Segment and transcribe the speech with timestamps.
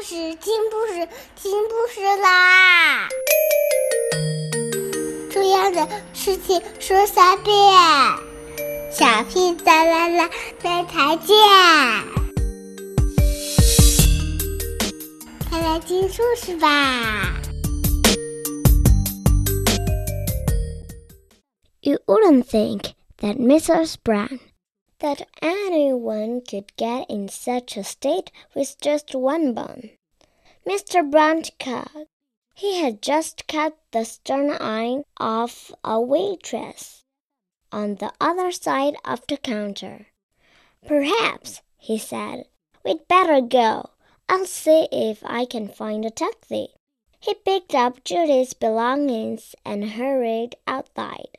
[0.00, 3.06] 故事，听故事，听故事啦！
[5.30, 7.54] 重要的事情说三遍，
[8.90, 10.30] 小屁哒啦啦，
[10.62, 11.36] 明天见！
[15.50, 17.34] 快来听故事吧
[21.82, 23.96] ！You wouldn't think that Mrs.
[24.02, 24.40] Brown
[25.00, 29.90] that anyone could get in such a state with just one bun.
[30.66, 31.02] Mr.
[31.58, 32.06] Cut.
[32.54, 37.04] He had just cut the stern eye off a waitress
[37.72, 40.06] on the other side of the counter.
[40.86, 42.46] Perhaps, he said,
[42.84, 43.90] we'd better go.
[44.28, 46.74] I'll see if I can find a taxi.
[47.18, 51.38] He picked up Judy's belongings and hurried outside.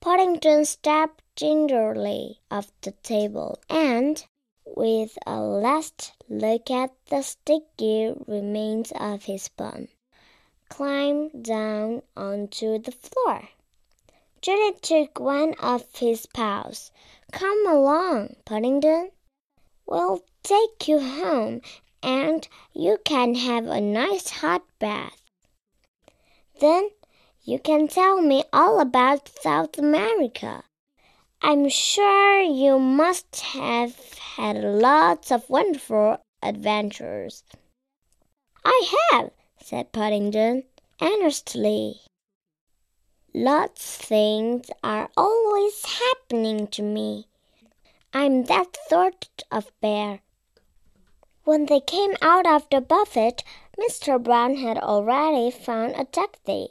[0.00, 4.24] Paddington stepped gingerly off the table and,
[4.64, 9.88] with a last look at the sticky remains of his bun,
[10.68, 13.48] climbed down onto the floor.
[14.42, 16.90] Judy took one of his paws.
[17.32, 19.10] Come along, Paddington.
[19.86, 21.60] We'll take you home
[22.02, 25.22] and you can have a nice hot bath.
[26.60, 26.90] Then
[27.42, 30.64] you can tell me all about South America.
[31.42, 37.44] I'm sure you must have had lots of wonderful adventures.
[38.64, 39.30] I have,
[39.62, 40.64] said Paddington
[41.00, 42.00] earnestly.
[43.34, 47.26] Lots of things are always happening to me.
[48.14, 50.20] I'm that sort of bear.
[51.44, 53.44] When they came out of the buffet,
[53.78, 54.20] Mr.
[54.20, 56.70] Brown had already found a taxi,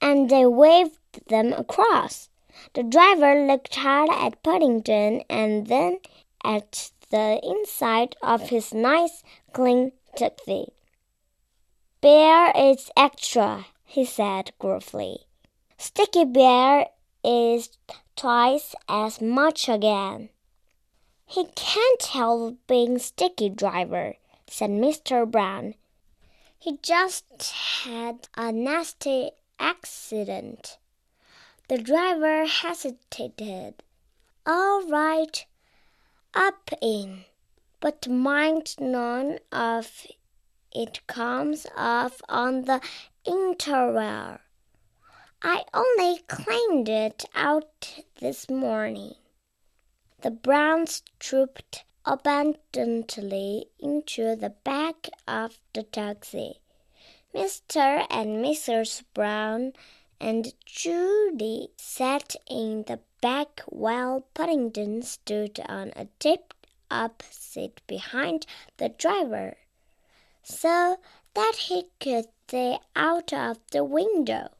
[0.00, 2.28] and they waved them across.
[2.74, 5.98] The driver looked hard at Paddington and then
[6.44, 10.68] at the inside of his nice, clean taxi.
[12.00, 15.26] Bear is extra, he said gruffly.
[15.78, 16.88] Sticky Bear
[17.24, 17.70] is
[18.16, 20.28] twice as much again.
[21.26, 25.28] He can't help being sticky, driver, said Mr.
[25.28, 25.74] Brown.
[26.58, 27.24] He just
[27.84, 30.78] had a nasty accident.
[31.66, 33.82] The driver hesitated.
[34.44, 35.46] All right,
[36.34, 37.24] up in.
[37.80, 40.06] But mind none of
[40.72, 42.82] it comes off on the
[43.24, 44.38] interval.
[45.42, 49.14] I only cleaned it out this morning.
[50.20, 56.60] The Browns trooped abundantly into the back of the taxi.
[57.34, 58.06] Mr.
[58.10, 59.02] and Mrs.
[59.14, 59.72] Brown
[60.20, 68.46] and Judy sat in the back while Paddington stood on a tipped up seat behind
[68.76, 69.56] the driver,
[70.42, 70.98] so
[71.34, 74.50] that he could see out of the window.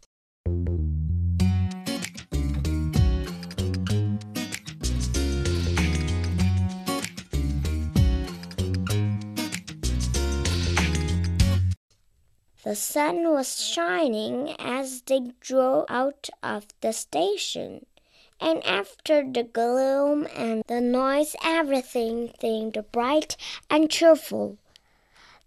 [12.64, 17.84] The sun was shining as they drove out of the station,
[18.40, 23.36] and after the gloom and the noise everything seemed bright
[23.68, 24.56] and cheerful.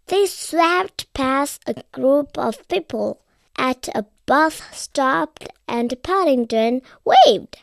[0.05, 3.19] They swept past a group of people
[3.57, 7.57] at a bus stop and Paddington waved.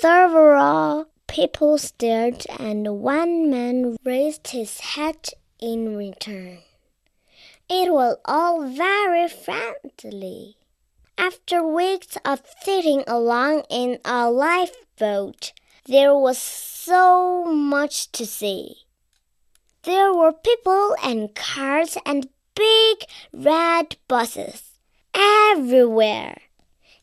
[0.00, 5.28] Several people stared and one man raised his hat
[5.60, 6.58] in return.
[7.76, 10.58] It was all very friendly.
[11.18, 15.52] After weeks of sitting along in a lifeboat,
[15.84, 18.76] there was so much to see.
[19.82, 24.78] There were people and cars and big red buses
[25.12, 26.42] everywhere.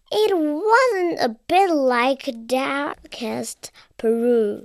[0.09, 4.63] It wasn't a bit like darkest Peru.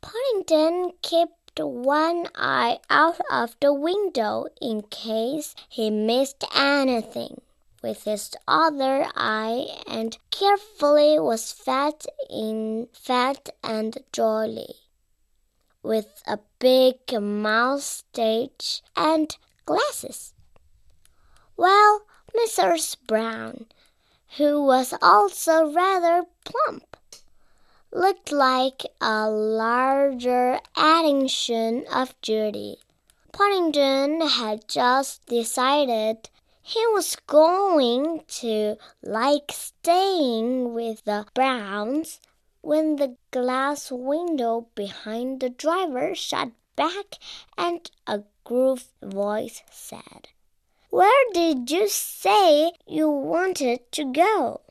[0.00, 7.40] Paddington kept one eye out of the window in case he missed anything
[7.82, 14.74] with his other eye and carefully was fat in fat and jolly
[15.82, 19.36] with a big moustache and
[19.66, 20.32] glasses.
[21.56, 22.96] Well, Mrs.
[23.06, 23.66] Brown,
[24.38, 26.96] who was also rather plump,
[27.94, 32.78] looked like a larger addition of Judy.
[33.32, 36.28] Paddington had just decided
[36.60, 42.20] he was going to like staying with the Browns
[42.62, 47.18] when the glass window behind the driver shut back,
[47.56, 50.28] and a gruff voice said,
[50.90, 54.62] Where did you say you wanted to go?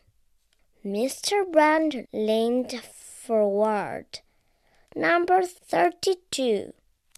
[0.83, 1.49] Mr.
[1.49, 2.81] Brown leaned
[3.25, 4.19] forward.
[4.95, 6.73] Number 32,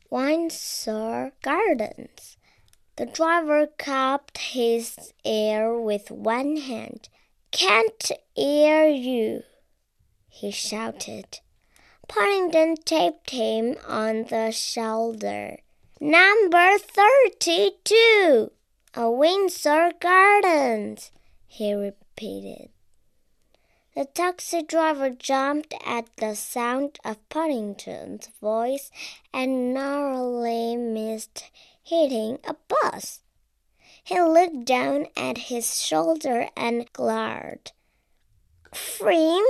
[0.10, 2.38] Windsor Gardens.
[2.96, 7.10] The driver cupped his ear with one hand.
[7.52, 9.44] Can't hear you,
[10.30, 11.40] he shouted.
[12.08, 15.58] Paddington tapped him on the shoulder.
[16.00, 18.52] Number thirty-two,
[18.94, 21.12] a Windsor Gardens,
[21.48, 22.70] he repeated.
[23.96, 28.92] The taxi driver jumped at the sound of Paddington's voice
[29.34, 31.50] and narrowly missed
[31.82, 33.22] hitting a bus.
[34.04, 37.72] He looked down at his shoulder and glared.
[38.70, 39.46] Cream,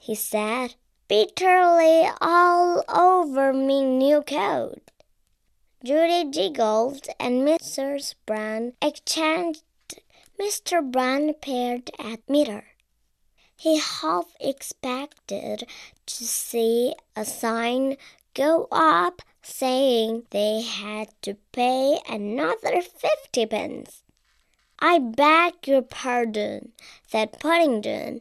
[0.00, 0.76] he said,
[1.08, 4.92] bitterly all over me new coat.
[5.84, 8.14] Judy giggled and Mrs.
[8.24, 9.64] Brown exchanged.
[10.38, 10.80] Mr.
[10.80, 12.64] Brown peered at Meter.
[13.60, 15.66] He half expected
[16.06, 17.96] to see a sign
[18.32, 24.04] go up saying they had to pay another fifty pence.
[24.78, 26.70] I beg your pardon,
[27.08, 28.20] said Paddington.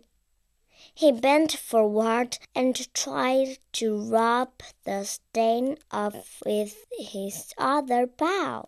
[0.92, 4.50] He bent forward and tried to rub
[4.86, 8.63] the stain off with his other paw.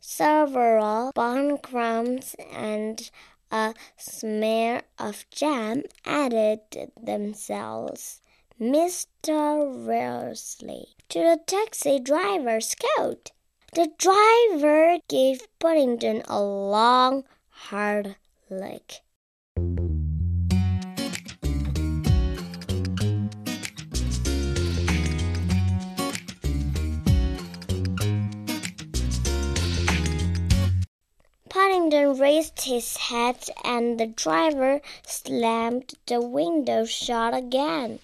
[0.00, 3.10] Several bun crumbs and
[3.54, 6.58] a smear of jam added
[7.00, 8.20] themselves
[8.58, 13.30] Mister mysteriously to the taxi driver's coat.
[13.72, 18.16] The driver gave Paddington a long, hard
[18.50, 18.94] look.
[31.84, 37.98] Paddington raised his head and the driver slammed the window shut again.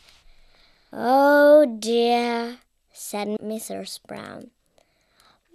[0.93, 2.59] Oh dear,
[2.93, 3.99] said Mrs.
[4.07, 4.51] Brown.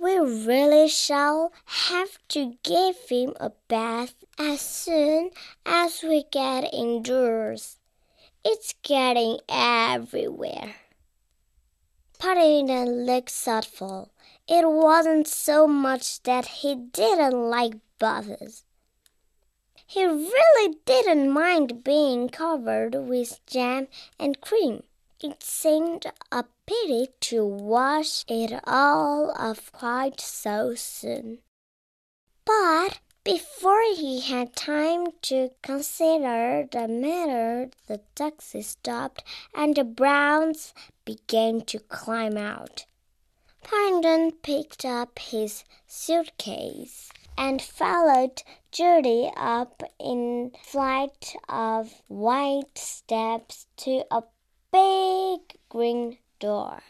[0.02, 5.30] We really shall have to give him a bath as soon
[5.64, 7.78] as we get indoors.
[8.44, 10.78] It's getting everywhere.
[12.18, 14.10] Paddington looked thoughtful.
[14.48, 18.64] It wasn't so much that he didn't like baths.
[19.88, 23.88] He really didn't mind being covered with jam
[24.20, 24.84] and cream.
[25.22, 31.40] It seemed a pity to wash it all off quite so soon.
[32.46, 40.74] But before he had time to consider the matter, the taxi stopped and the Browns
[41.06, 42.86] began to climb out.
[43.64, 54.04] Paddington picked up his suitcase and followed Judy up in flight of white steps to
[54.12, 54.24] a
[54.72, 56.82] big green door.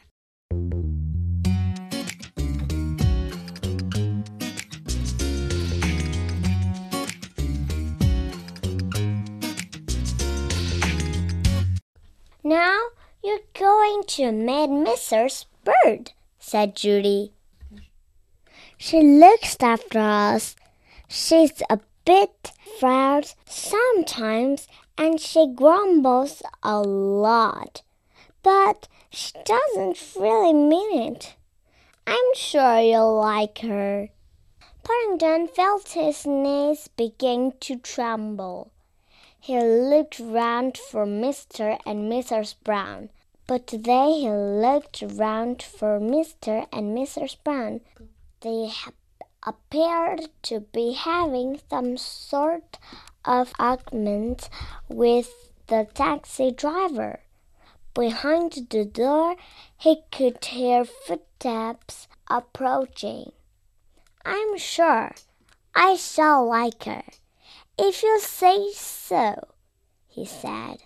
[12.44, 12.80] Now
[13.24, 15.46] you're going to meet Mrs.
[15.64, 17.35] Bird, said Judy.
[18.78, 20.56] She looks after us.
[21.08, 24.68] She's a bit proud sometimes
[24.98, 27.82] and she grumbles a lot,
[28.44, 31.36] but she doesn't really mean it.
[32.06, 34.10] I'm sure you'll like her.
[34.84, 38.72] Paddington felt his knees begin to tremble.
[39.40, 41.80] He looked round for Mr.
[41.86, 42.56] and Mrs.
[42.64, 43.10] Brown,
[43.48, 46.68] but today he looked round for Mr.
[46.72, 47.36] and Mrs.
[47.44, 47.82] Brown.
[48.46, 48.72] They
[49.42, 52.78] appeared to be having some sort
[53.26, 54.52] of argument
[54.88, 57.22] with the taxi driver.
[57.96, 59.36] Behind the door,
[59.76, 63.32] he could hear footsteps approaching.
[64.24, 65.16] I'm sure
[65.74, 67.04] I shall like her.
[67.80, 69.48] If you say so,
[70.08, 70.84] he said,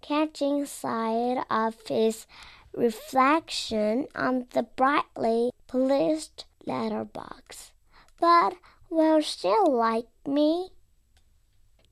[0.00, 2.26] catching sight of his
[2.72, 7.72] reflection on the brightly polished letter box.
[8.20, 8.54] But
[8.90, 10.70] will she like me?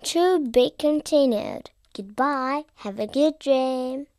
[0.05, 1.71] To be continued.
[1.95, 2.65] Goodbye.
[2.77, 4.07] Have a good dream.